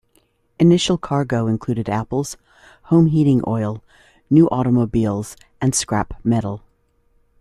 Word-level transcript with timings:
Initial 0.59 0.97
cargo 0.97 1.45
included 1.45 1.87
apples, 1.87 2.35
home 2.85 3.05
heating 3.05 3.43
oil, 3.45 3.83
new 4.31 4.49
automobiles, 4.49 5.37
and 5.61 5.75
scrap 5.75 6.15
metal. 6.25 6.63